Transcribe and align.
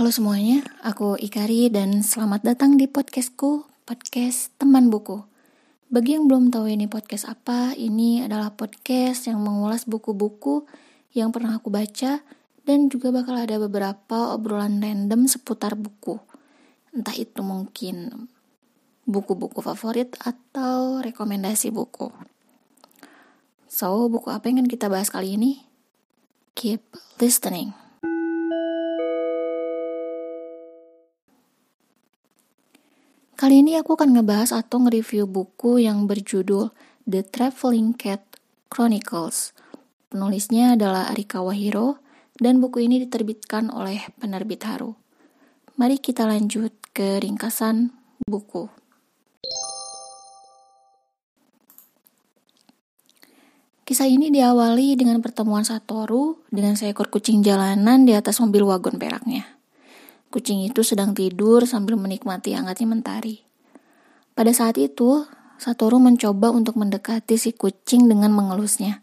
Halo 0.00 0.08
semuanya, 0.16 0.64
aku 0.80 1.20
Ikari 1.20 1.68
dan 1.68 2.00
selamat 2.00 2.40
datang 2.40 2.80
di 2.80 2.88
podcastku, 2.88 3.68
podcast 3.84 4.48
teman 4.56 4.88
buku. 4.88 5.20
Bagi 5.92 6.16
yang 6.16 6.24
belum 6.24 6.48
tahu 6.48 6.72
ini 6.72 6.88
podcast 6.88 7.28
apa, 7.28 7.76
ini 7.76 8.24
adalah 8.24 8.56
podcast 8.56 9.28
yang 9.28 9.44
mengulas 9.44 9.84
buku-buku 9.84 10.64
yang 11.12 11.36
pernah 11.36 11.60
aku 11.60 11.68
baca 11.68 12.24
dan 12.64 12.88
juga 12.88 13.12
bakal 13.12 13.44
ada 13.44 13.60
beberapa 13.60 14.32
obrolan 14.32 14.80
random 14.80 15.28
seputar 15.28 15.76
buku. 15.76 16.16
Entah 16.96 17.20
itu 17.20 17.44
mungkin 17.44 18.24
buku-buku 19.04 19.60
favorit 19.60 20.16
atau 20.16 21.04
rekomendasi 21.04 21.68
buku. 21.76 22.08
So, 23.68 24.08
buku 24.08 24.32
apa 24.32 24.48
yang 24.48 24.64
akan 24.64 24.72
kita 24.72 24.88
bahas 24.88 25.12
kali 25.12 25.36
ini? 25.36 25.60
Keep 26.56 26.88
listening. 27.20 27.89
Kali 33.40 33.64
ini 33.64 33.72
aku 33.80 33.96
akan 33.96 34.20
ngebahas 34.20 34.52
atau 34.52 34.84
nge-review 34.84 35.24
buku 35.24 35.80
yang 35.80 36.04
berjudul 36.04 36.76
The 37.08 37.24
Traveling 37.24 37.96
Cat 37.96 38.20
Chronicles. 38.68 39.56
Penulisnya 40.12 40.76
adalah 40.76 41.08
Arika 41.08 41.40
Wahiro 41.40 42.04
dan 42.36 42.60
buku 42.60 42.84
ini 42.84 43.00
diterbitkan 43.00 43.72
oleh 43.72 44.12
penerbit 44.20 44.60
Haru. 44.68 44.92
Mari 45.80 46.04
kita 46.04 46.28
lanjut 46.28 46.68
ke 46.92 47.16
ringkasan 47.16 47.96
buku. 48.28 48.68
Kisah 53.88 54.04
ini 54.04 54.28
diawali 54.28 55.00
dengan 55.00 55.16
pertemuan 55.24 55.64
Satoru 55.64 56.44
dengan 56.52 56.76
seekor 56.76 57.08
kucing 57.08 57.40
jalanan 57.40 58.04
di 58.04 58.12
atas 58.12 58.36
mobil 58.44 58.68
wagon 58.68 59.00
peraknya. 59.00 59.59
Kucing 60.30 60.62
itu 60.62 60.86
sedang 60.86 61.10
tidur 61.10 61.66
sambil 61.66 61.98
menikmati 61.98 62.54
hangatnya 62.54 62.86
mentari. 62.86 63.42
Pada 64.38 64.54
saat 64.54 64.78
itu, 64.78 65.26
Satoru 65.58 65.98
mencoba 65.98 66.54
untuk 66.54 66.78
mendekati 66.78 67.34
si 67.34 67.50
kucing 67.50 68.06
dengan 68.06 68.30
mengelusnya. 68.32 69.02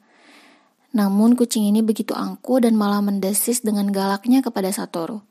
Namun 0.96 1.36
kucing 1.36 1.68
ini 1.68 1.84
begitu 1.84 2.16
angkuh 2.16 2.64
dan 2.64 2.80
malah 2.80 3.04
mendesis 3.04 3.60
dengan 3.60 3.92
galaknya 3.92 4.40
kepada 4.40 4.72
Satoru. 4.72 5.22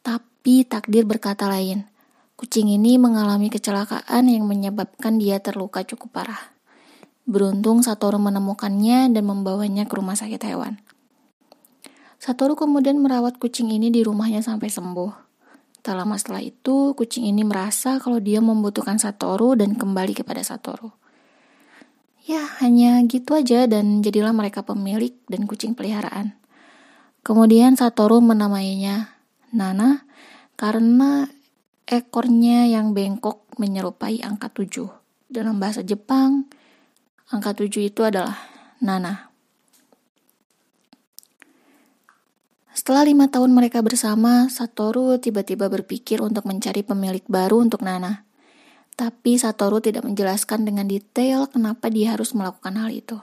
Tapi 0.00 0.64
takdir 0.64 1.04
berkata 1.04 1.46
lain. 1.46 1.84
Kucing 2.40 2.72
ini 2.72 2.96
mengalami 2.96 3.52
kecelakaan 3.52 4.24
yang 4.24 4.48
menyebabkan 4.48 5.20
dia 5.20 5.36
terluka 5.38 5.84
cukup 5.84 6.16
parah. 6.16 6.42
Beruntung 7.28 7.84
Satoru 7.84 8.16
menemukannya 8.16 9.12
dan 9.12 9.24
membawanya 9.28 9.84
ke 9.84 9.94
rumah 10.00 10.16
sakit 10.16 10.40
hewan. 10.48 10.80
Satoru 12.18 12.58
kemudian 12.58 12.98
merawat 12.98 13.38
kucing 13.38 13.70
ini 13.70 13.94
di 13.94 14.02
rumahnya 14.02 14.42
sampai 14.42 14.66
sembuh. 14.66 15.30
Tak 15.86 15.94
lama 15.94 16.18
setelah 16.18 16.42
itu, 16.42 16.92
kucing 16.98 17.30
ini 17.30 17.46
merasa 17.46 18.02
kalau 18.02 18.18
dia 18.18 18.42
membutuhkan 18.42 18.98
Satoru 18.98 19.54
dan 19.54 19.78
kembali 19.78 20.18
kepada 20.18 20.42
Satoru. 20.42 20.90
Ya, 22.26 22.44
hanya 22.60 23.00
gitu 23.06 23.38
aja 23.38 23.64
dan 23.70 24.02
jadilah 24.02 24.34
mereka 24.34 24.66
pemilik 24.66 25.14
dan 25.30 25.46
kucing 25.46 25.78
peliharaan. 25.78 26.36
Kemudian 27.22 27.78
Satoru 27.78 28.18
menamainya 28.18 29.14
Nana 29.54 30.04
karena 30.58 31.30
ekornya 31.86 32.68
yang 32.68 32.92
bengkok 32.92 33.46
menyerupai 33.56 34.20
angka 34.26 34.50
tujuh. 34.52 34.90
Dalam 35.30 35.56
bahasa 35.62 35.86
Jepang, 35.86 36.50
angka 37.30 37.54
tujuh 37.56 37.88
itu 37.88 38.04
adalah 38.04 38.36
Nana. 38.82 39.27
Setelah 42.78 43.10
lima 43.10 43.26
tahun 43.26 43.50
mereka 43.58 43.82
bersama, 43.82 44.46
Satoru 44.46 45.18
tiba-tiba 45.18 45.66
berpikir 45.66 46.22
untuk 46.22 46.46
mencari 46.46 46.86
pemilik 46.86 47.26
baru 47.26 47.58
untuk 47.58 47.82
Nana. 47.82 48.22
Tapi 48.94 49.34
Satoru 49.34 49.82
tidak 49.82 50.06
menjelaskan 50.06 50.62
dengan 50.62 50.86
detail 50.86 51.50
kenapa 51.50 51.90
dia 51.90 52.14
harus 52.14 52.38
melakukan 52.38 52.78
hal 52.78 52.94
itu. 52.94 53.18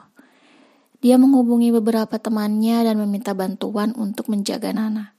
Dia 1.00 1.16
menghubungi 1.16 1.72
beberapa 1.72 2.20
temannya 2.20 2.84
dan 2.84 3.00
meminta 3.00 3.32
bantuan 3.32 3.96
untuk 3.96 4.28
menjaga 4.28 4.76
Nana. 4.76 5.16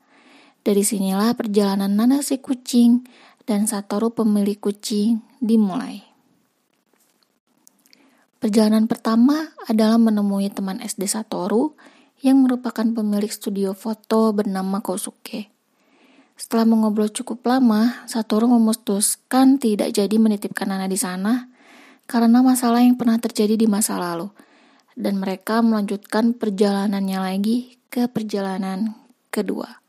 Dari 0.62 0.86
sinilah 0.86 1.34
perjalanan 1.34 1.97
Nana 1.97 2.22
si 2.22 2.38
kucing 2.38 3.09
dan 3.50 3.66
Satoru 3.66 4.14
pemilik 4.14 4.62
kucing 4.62 5.18
dimulai. 5.42 6.06
Perjalanan 8.38 8.86
pertama 8.86 9.50
adalah 9.66 9.97
menemui 9.97 10.53
teman 10.53 10.78
SD 10.78 11.09
Satoru 11.09 11.74
yang 12.22 12.41
merupakan 12.41 12.85
pemilik 12.85 13.29
studio 13.29 13.78
foto 13.78 14.33
bernama 14.33 14.81
Kosuke. 14.81 15.53
Setelah 16.38 16.69
mengobrol 16.69 17.09
cukup 17.09 17.45
lama, 17.50 18.05
Satoru 18.05 18.45
memutuskan 18.45 19.57
tidak 19.57 19.89
jadi 19.94 20.17
menitipkan 20.22 20.69
Nana 20.69 20.85
di 20.85 20.97
sana 20.97 21.50
karena 22.05 22.45
masalah 22.45 22.85
yang 22.85 22.94
pernah 22.94 23.17
terjadi 23.17 23.57
di 23.57 23.66
masa 23.66 23.97
lalu. 23.97 24.29
Dan 24.97 25.22
mereka 25.22 25.61
melanjutkan 25.61 26.33
perjalanannya 26.33 27.19
lagi 27.22 27.78
ke 27.89 28.09
perjalanan 28.09 28.97
kedua. 29.29 29.81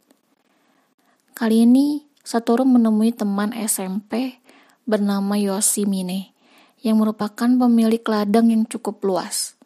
Kali 1.32 1.64
ini, 1.64 2.04
Satoru 2.24 2.68
menemui 2.68 3.12
teman 3.12 3.56
SMP 3.56 4.40
bernama 4.88 5.36
Yoshimine 5.36 6.32
yang 6.80 7.00
merupakan 7.00 7.48
pemilik 7.48 8.04
ladang 8.04 8.52
yang 8.52 8.64
cukup 8.64 9.04
luas. 9.04 9.57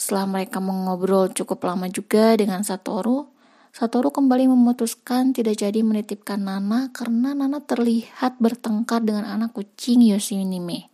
Setelah 0.00 0.24
mereka 0.24 0.64
mengobrol 0.64 1.28
cukup 1.28 1.60
lama 1.68 1.84
juga 1.92 2.32
dengan 2.32 2.64
Satoru, 2.64 3.28
Satoru 3.68 4.08
kembali 4.08 4.48
memutuskan 4.48 5.36
tidak 5.36 5.60
jadi 5.60 5.84
menitipkan 5.84 6.40
Nana 6.40 6.88
karena 6.88 7.36
Nana 7.36 7.60
terlihat 7.60 8.40
bertengkar 8.40 9.04
dengan 9.04 9.28
anak 9.28 9.52
kucing 9.52 10.00
Yoshinime. 10.00 10.88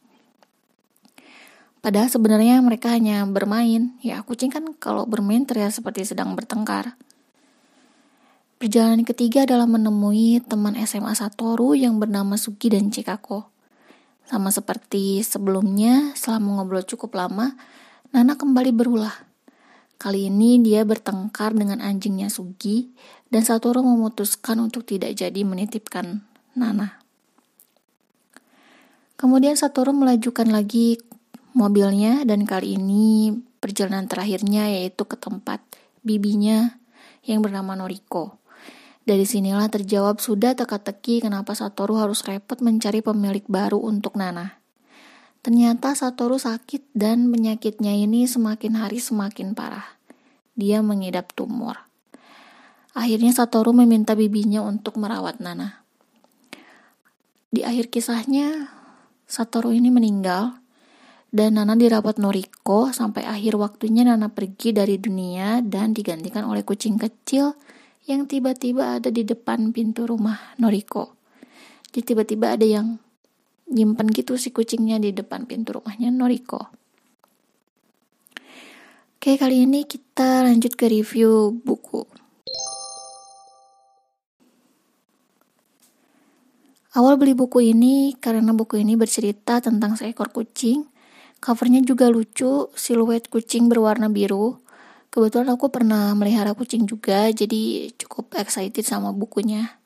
Padahal 1.79 2.11
sebenarnya 2.11 2.59
mereka 2.59 2.91
hanya 2.91 3.23
bermain. 3.31 3.95
Ya, 4.03 4.27
kucing 4.27 4.51
kan 4.51 4.67
kalau 4.75 5.07
bermain 5.07 5.47
terlihat 5.47 5.71
seperti 5.71 6.03
sedang 6.03 6.35
bertengkar. 6.35 6.99
Perjalanan 8.59 9.07
ketiga 9.07 9.47
adalah 9.47 9.71
menemui 9.71 10.43
teman 10.43 10.75
SMA 10.83 11.15
Satoru 11.15 11.79
yang 11.79 12.03
bernama 12.03 12.35
Suki 12.35 12.75
dan 12.75 12.91
Chikako. 12.91 13.55
Sama 14.27 14.51
seperti 14.51 15.23
sebelumnya, 15.23 16.11
setelah 16.19 16.43
mengobrol 16.43 16.83
cukup 16.83 17.15
lama, 17.15 17.55
Nana 18.15 18.39
kembali 18.39 18.71
berulah. 18.71 19.15
Kali 19.99 20.31
ini 20.31 20.63
dia 20.63 20.87
bertengkar 20.87 21.57
dengan 21.57 21.83
anjingnya 21.83 22.31
Sugi 22.31 22.93
dan 23.33 23.43
Satoru 23.43 23.83
memutuskan 23.83 24.63
untuk 24.63 24.87
tidak 24.87 25.17
jadi 25.17 25.43
menitipkan 25.43 26.23
Nana. 26.55 27.03
Kemudian 29.17 29.57
Satoru 29.57 29.97
melajukan 29.97 30.47
lagi 30.53 31.01
mobilnya 31.57 32.23
dan 32.29 32.45
kali 32.45 32.77
ini 32.77 33.33
perjalanan 33.59 34.07
terakhirnya 34.07 34.69
yaitu 34.69 35.09
ke 35.09 35.17
tempat 35.17 35.65
bibinya 36.05 36.79
yang 37.25 37.41
bernama 37.43 37.75
Noriko. 37.75 38.39
Dari 39.07 39.25
sinilah 39.25 39.67
terjawab 39.73 40.23
sudah 40.23 40.55
teka-teki 40.55 41.25
kenapa 41.25 41.57
Satoru 41.57 41.99
harus 41.99 42.23
repot 42.23 42.61
mencari 42.63 43.03
pemilik 43.03 43.43
baru 43.49 43.81
untuk 43.81 44.15
Nana. 44.15 44.66
Ternyata 45.47 45.95
Satoru 45.95 46.43
sakit 46.43 46.91
dan 46.91 47.31
penyakitnya 47.31 47.95
ini 47.95 48.27
semakin 48.27 48.83
hari 48.83 48.99
semakin 48.99 49.55
parah. 49.55 49.95
Dia 50.59 50.83
mengidap 50.83 51.39
tumor. 51.39 51.87
Akhirnya 52.99 53.31
Satoru 53.31 53.71
meminta 53.71 54.19
bibinya 54.19 54.67
untuk 54.67 54.99
merawat 54.99 55.39
Nana. 55.39 55.87
Di 57.55 57.63
akhir 57.63 57.95
kisahnya, 57.95 58.75
Satoru 59.31 59.71
ini 59.71 59.87
meninggal 59.87 60.59
dan 61.31 61.63
Nana 61.63 61.79
dirawat 61.79 62.19
Noriko 62.19 62.91
sampai 62.91 63.23
akhir 63.23 63.55
waktunya 63.55 64.03
Nana 64.03 64.35
pergi 64.35 64.75
dari 64.75 64.99
dunia 64.99 65.63
dan 65.63 65.95
digantikan 65.95 66.43
oleh 66.43 66.67
kucing 66.67 66.99
kecil 66.99 67.55
yang 68.11 68.27
tiba-tiba 68.27 68.99
ada 68.99 69.15
di 69.15 69.23
depan 69.23 69.71
pintu 69.71 70.11
rumah 70.11 70.59
Noriko. 70.59 71.15
Jadi 71.95 72.03
tiba-tiba 72.03 72.59
ada 72.59 72.67
yang 72.67 72.99
nyimpen 73.67 74.11
gitu 74.15 74.39
si 74.39 74.55
kucingnya 74.55 75.03
di 75.03 75.11
depan 75.11 75.45
pintu 75.45 75.83
rumahnya 75.83 76.15
Noriko. 76.15 76.71
Oke, 79.19 79.35
kali 79.35 79.67
ini 79.67 79.83
kita 79.83 80.47
lanjut 80.47 80.79
ke 80.79 80.87
review 80.87 81.51
buku. 81.51 82.07
Awal 86.97 87.19
beli 87.21 87.35
buku 87.35 87.75
ini 87.75 88.15
karena 88.17 88.55
buku 88.55 88.81
ini 88.81 88.95
bercerita 88.95 89.59
tentang 89.59 89.99
seekor 89.99 90.31
kucing. 90.31 90.87
Covernya 91.43 91.83
juga 91.83 92.07
lucu, 92.09 92.71
siluet 92.73 93.27
kucing 93.29 93.69
berwarna 93.69 94.09
biru. 94.09 94.63
Kebetulan 95.11 95.53
aku 95.53 95.69
pernah 95.75 96.15
melihara 96.15 96.55
kucing 96.55 96.87
juga, 96.87 97.29
jadi 97.35 97.93
cukup 97.99 98.39
excited 98.39 98.87
sama 98.87 99.11
bukunya. 99.13 99.77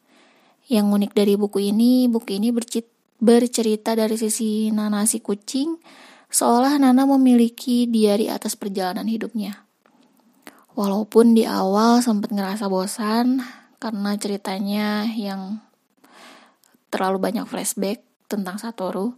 Yang 0.69 0.87
unik 0.87 1.13
dari 1.17 1.35
buku 1.35 1.73
ini, 1.73 2.07
buku 2.07 2.39
ini 2.39 2.55
bercerita 2.55 3.00
bercerita 3.21 3.93
dari 3.95 4.17
sisi 4.17 4.73
Nana 4.73 5.05
si 5.05 5.21
kucing, 5.21 5.77
seolah 6.33 6.81
Nana 6.81 7.05
memiliki 7.05 7.87
diari 7.87 8.33
atas 8.33 8.57
perjalanan 8.57 9.07
hidupnya. 9.07 9.69
Walaupun 10.75 11.37
di 11.37 11.45
awal 11.45 12.01
sempat 12.01 12.33
ngerasa 12.33 12.73
bosan, 12.73 13.45
karena 13.81 14.13
ceritanya 14.21 15.09
yang 15.09 15.61
terlalu 16.93 17.17
banyak 17.17 17.49
flashback 17.49 18.05
tentang 18.29 18.61
Satoru 18.61 19.17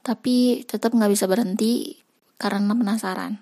tapi 0.00 0.64
tetap 0.64 0.96
nggak 0.96 1.12
bisa 1.12 1.28
berhenti 1.28 2.00
karena 2.40 2.72
penasaran 2.72 3.36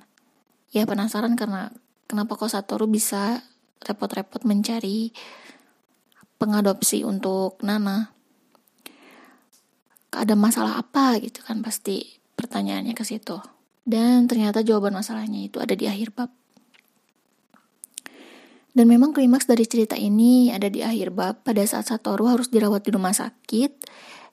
ya 0.75 0.83
penasaran 0.83 1.39
karena 1.39 1.71
kenapa 2.11 2.35
kok 2.35 2.51
Satoru 2.51 2.91
bisa 2.91 3.47
repot-repot 3.79 4.43
mencari 4.43 5.15
pengadopsi 6.43 7.07
untuk 7.07 7.63
Nana 7.63 8.11
ada 10.13 10.35
masalah 10.39 10.81
apa 10.81 11.21
gitu 11.21 11.45
kan 11.45 11.61
pasti 11.61 12.21
pertanyaannya 12.39 12.95
ke 12.97 13.05
situ 13.05 13.39
dan 13.89 14.29
ternyata 14.29 14.65
jawaban 14.65 14.97
masalahnya 14.97 15.49
itu 15.49 15.61
ada 15.61 15.77
di 15.77 15.89
akhir 15.89 16.17
bab 16.17 16.31
dan 18.77 18.87
memang 18.87 19.11
klimaks 19.11 19.49
dari 19.49 19.67
cerita 19.67 19.99
ini 19.99 20.55
ada 20.55 20.71
di 20.71 20.87
akhir 20.87 21.11
bab 21.11 21.43
pada 21.43 21.67
saat 21.67 21.91
Satoru 21.91 22.31
harus 22.31 22.47
dirawat 22.47 22.87
di 22.87 22.95
rumah 22.95 23.11
sakit 23.11 23.73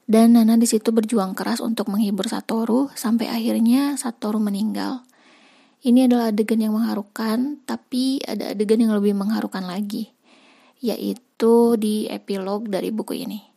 dan 0.05 0.37
Nana 0.37 0.53
di 0.53 0.69
situ 0.69 0.93
berjuang 0.93 1.33
keras 1.33 1.57
untuk 1.65 1.89
menghibur 1.89 2.29
Satoru 2.29 2.93
sampai 2.93 3.25
akhirnya 3.25 3.97
Satoru 3.97 4.37
meninggal. 4.37 5.01
Ini 5.81 6.05
adalah 6.09 6.29
adegan 6.29 6.61
yang 6.61 6.77
mengharukan, 6.77 7.61
tapi 7.65 8.21
ada 8.25 8.53
adegan 8.53 8.81
yang 8.81 8.93
lebih 8.93 9.17
mengharukan 9.17 9.65
lagi, 9.65 10.13
yaitu 10.81 11.77
di 11.77 12.05
epilog 12.09 12.69
dari 12.69 12.89
buku 12.89 13.21
ini. 13.25 13.54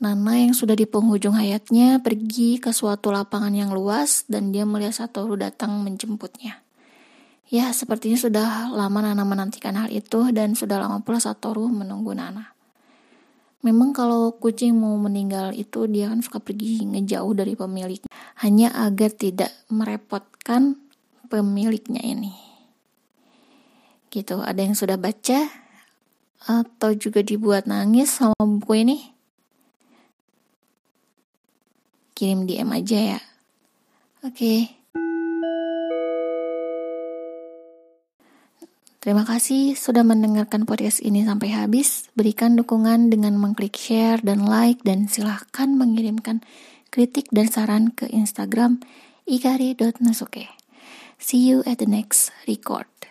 Nana 0.00 0.32
yang 0.32 0.56
sudah 0.56 0.72
di 0.72 0.88
penghujung 0.88 1.36
hayatnya 1.36 2.00
pergi 2.00 2.56
ke 2.56 2.72
suatu 2.72 3.12
lapangan 3.12 3.52
yang 3.52 3.68
luas 3.76 4.24
dan 4.32 4.48
dia 4.48 4.64
melihat 4.64 4.96
Satoru 4.96 5.36
datang 5.36 5.84
menjemputnya. 5.84 6.64
Ya, 7.52 7.68
sepertinya 7.76 8.16
sudah 8.16 8.48
lama 8.72 9.04
Nana 9.04 9.28
menantikan 9.28 9.76
hal 9.76 9.92
itu 9.92 10.32
dan 10.32 10.56
sudah 10.56 10.80
lama 10.80 11.04
pula 11.04 11.20
Satoru 11.20 11.68
menunggu 11.68 12.16
Nana. 12.16 12.56
Memang 13.60 13.92
kalau 13.92 14.32
kucing 14.40 14.72
mau 14.72 14.96
meninggal 14.96 15.52
itu 15.52 15.84
dia 15.84 16.08
kan 16.08 16.24
suka 16.24 16.40
pergi 16.40 16.80
ngejauh 16.80 17.36
dari 17.36 17.52
pemilik 17.52 18.00
hanya 18.40 18.72
agar 18.72 19.12
tidak 19.12 19.52
merepotkan 19.68 20.80
pemiliknya 21.28 22.00
ini. 22.00 22.32
Gitu, 24.08 24.40
ada 24.40 24.64
yang 24.64 24.72
sudah 24.72 24.96
baca 24.96 25.44
atau 26.48 26.90
juga 26.96 27.20
dibuat 27.20 27.68
nangis 27.68 28.16
sama 28.16 28.32
buku 28.40 28.80
ini? 28.80 29.19
Kirim 32.20 32.44
DM 32.44 32.68
aja 32.76 33.16
ya. 33.16 33.20
Oke. 34.20 34.36
Okay. 34.36 34.60
Terima 39.00 39.24
kasih 39.24 39.72
sudah 39.72 40.04
mendengarkan 40.04 40.68
podcast 40.68 41.00
ini 41.00 41.24
sampai 41.24 41.48
habis. 41.56 42.12
Berikan 42.12 42.60
dukungan 42.60 43.08
dengan 43.08 43.40
mengklik 43.40 43.72
share 43.72 44.20
dan 44.20 44.44
like 44.44 44.84
dan 44.84 45.08
silahkan 45.08 45.72
mengirimkan 45.72 46.44
kritik 46.92 47.32
dan 47.32 47.48
saran 47.48 47.96
ke 47.96 48.04
Instagram 48.12 48.84
ikari.nasuke. 49.24 50.52
See 51.16 51.40
you 51.48 51.64
at 51.64 51.80
the 51.80 51.88
next 51.88 52.36
record. 52.44 53.09